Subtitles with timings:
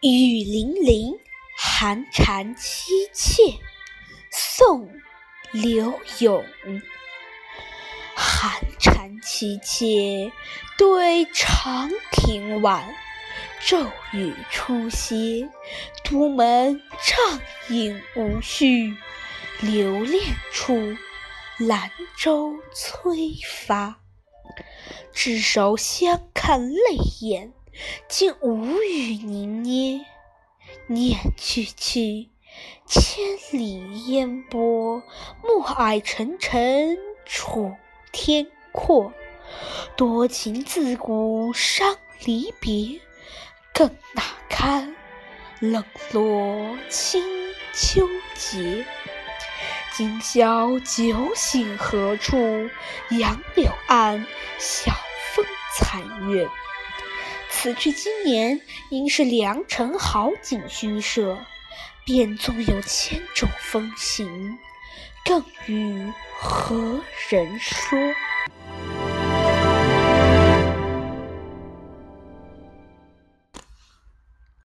[0.00, 1.18] 雨霖铃，
[1.56, 3.58] 寒蝉凄切。
[4.30, 4.86] 宋·
[5.50, 6.44] 刘永。
[8.14, 10.30] 寒蝉凄切，
[10.76, 12.94] 对长亭晚。
[13.66, 15.50] 骤雨初歇，
[16.04, 17.40] 都门帐
[17.70, 18.96] 饮无绪。
[19.60, 20.94] 留恋处，
[21.58, 23.98] 兰舟催发。
[25.12, 27.52] 执手相看泪眼，
[28.08, 30.04] 竟无语凝噎。
[30.86, 32.28] 念去去，
[32.86, 35.02] 千里烟波，
[35.42, 37.74] 暮霭沉沉楚
[38.12, 39.12] 天阔。
[39.96, 43.00] 多情自古伤离别，
[43.72, 44.94] 更那堪
[45.60, 47.22] 冷落清
[47.74, 48.84] 秋节。
[49.94, 52.36] 今宵酒醒何处？
[53.10, 54.26] 杨柳岸，
[54.58, 54.92] 晓
[55.34, 55.44] 风
[55.76, 56.48] 残月。
[57.50, 58.60] 此去经年，
[58.90, 61.38] 应是良辰好景虚设。
[62.04, 64.58] 便纵有千种风情，
[65.26, 66.10] 更与
[66.40, 67.98] 何人说？